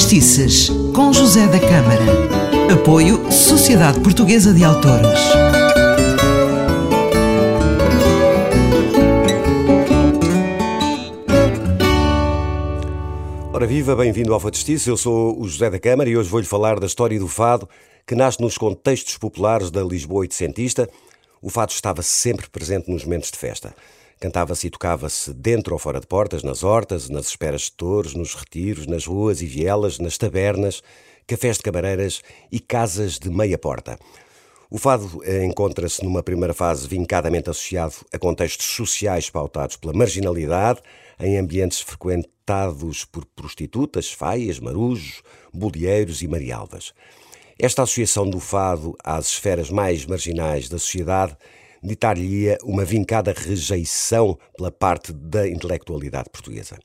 [0.00, 2.72] Fadistices, com José da Câmara.
[2.72, 5.20] Apoio Sociedade Portuguesa de Autores.
[13.52, 14.86] Ora viva, bem-vindo ao Fadistices.
[14.86, 17.68] Eu sou o José da Câmara e hoje vou-lhe falar da história do fado
[18.06, 20.88] que nasce nos contextos populares da Lisboa oitocentista.
[21.42, 23.74] O fado estava sempre presente nos momentos de festa.
[24.20, 28.34] Cantava-se e tocava-se dentro ou fora de portas, nas hortas, nas esperas de touros, nos
[28.34, 30.82] retiros, nas ruas e vielas, nas tabernas,
[31.26, 32.20] cafés de camareiras
[32.52, 33.98] e casas de meia porta.
[34.70, 40.82] O fado eh, encontra-se numa primeira fase vincadamente associado a contextos sociais pautados pela marginalidade,
[41.18, 46.92] em ambientes frequentados por prostitutas, faias, marujos, bolheiros e marialvas.
[47.58, 51.36] Esta associação do fado às esferas mais marginais da sociedade
[51.82, 56.78] ditar-lhe-ia uma vincada rejeição pela parte da intelectualidade portuguesa.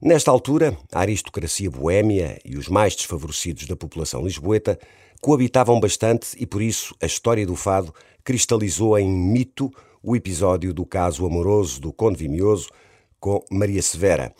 [0.00, 4.78] Nesta altura, a aristocracia boêmia e os mais desfavorecidos da população lisboeta
[5.20, 9.70] coabitavam bastante e por isso a história do fado cristalizou em mito
[10.02, 12.70] o episódio do caso amoroso do Conde Vimioso
[13.18, 14.34] com Maria Severa,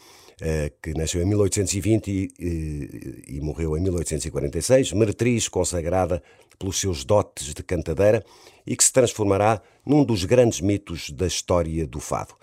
[0.80, 6.22] que nasceu em 1820 e, e, e, morreu em 1846, meretriz consagrada
[6.58, 8.24] pelos seus dotes de cantadeira
[8.66, 12.34] e que se transformará num dos grandes mitos da história do fado.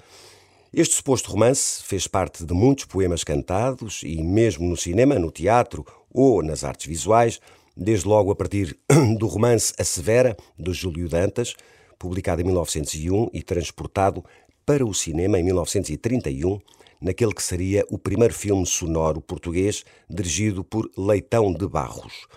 [0.73, 5.85] Este suposto romance fez parte de muitos poemas cantados e, mesmo no cinema, no teatro
[6.11, 7.39] ou nas artes visuais,
[7.75, 8.77] desde logo a partir
[9.17, 11.55] do romance A Severa, de Júlio Dantas,
[11.97, 14.23] publicado em 1901 e transportado
[14.65, 16.59] para o cinema em 1931
[17.01, 22.27] naquele que seria o primeiro filme sonoro português dirigido por Leitão de Barros.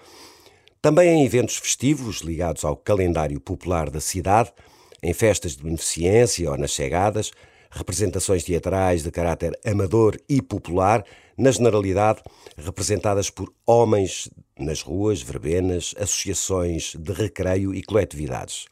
[0.82, 4.52] Também em eventos festivos ligados ao calendário popular da cidade,
[5.02, 7.32] em festas de beneficência ou nas chegadas,
[7.70, 11.04] representações teatrais de caráter amador e popular,
[11.36, 12.22] na generalidade
[12.56, 14.28] representadas por homens
[14.58, 18.66] nas ruas, verbenas, associações de recreio e coletividades.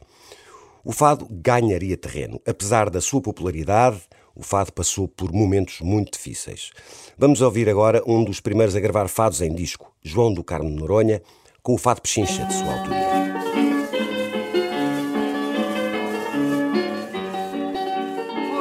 [0.83, 4.01] O fado ganharia terreno, apesar da sua popularidade,
[4.39, 6.71] o fado passou por momentos muito difíceis.
[7.17, 11.21] Vamos ouvir agora um dos primeiros a gravar fados em disco, João do Carmo Noronha,
[11.61, 13.09] com o fado Pechincha de sua autoria.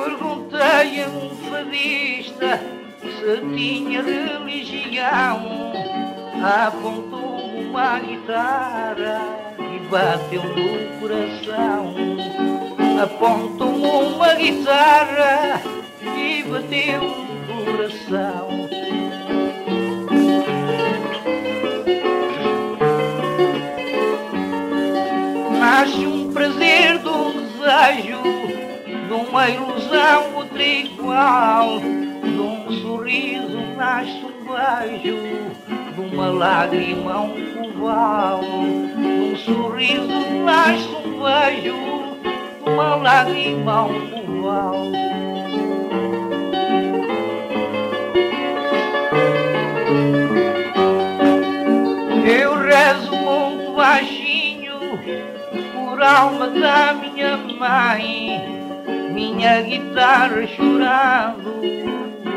[0.05, 2.61] Perguntei a um fadista
[3.00, 5.72] se tinha religião,
[6.67, 9.21] apontou uma guitarra
[9.61, 12.47] e bateu no coração
[13.03, 15.62] apontou-me uma guitarra
[16.03, 18.69] e bateu o coração.
[25.60, 28.22] Nasce um prazer de um desejo,
[29.06, 35.16] de uma ilusão outra igual, de um sorriso nasce um beijo,
[35.94, 41.97] de uma lágrima um coval, de um sorriso nasce um beijo
[42.78, 44.93] uma lágrima ao povoal.
[52.25, 54.78] Eu rezo muito baixinho
[55.75, 58.71] por alma da minha mãe,
[59.12, 61.61] minha guitarra chorando,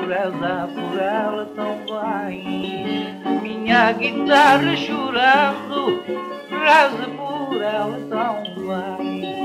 [0.07, 3.15] reza por ela também.
[3.43, 6.03] Minha guitarra chorando,
[6.49, 9.40] reza por ela também.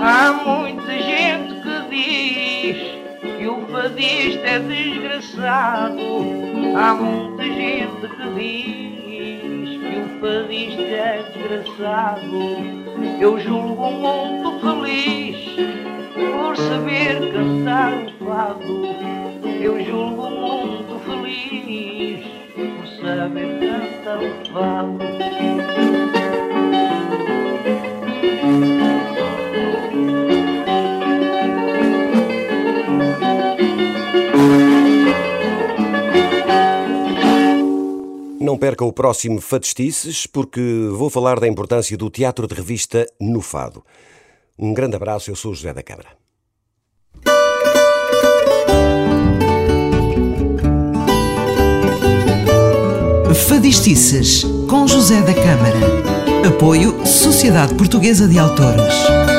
[0.00, 6.00] Há muita gente que diz que o fadista é desgraçado.
[6.76, 12.38] Há muita gente que diz que o fadista é desgraçado.
[13.20, 15.36] Eu julgo muito feliz
[16.14, 18.86] por saber cantar o fado.
[19.60, 20.45] Eu julgo feliz
[23.36, 24.98] o fado.
[38.40, 40.60] Não perca o próximo Fadistices, porque
[40.92, 43.84] vou falar da importância do teatro de revista no Fado.
[44.58, 46.25] Um grande abraço, eu sou José da Câmara.
[53.36, 56.48] Fadistices, com José da Câmara.
[56.48, 59.35] Apoio Sociedade Portuguesa de Autores.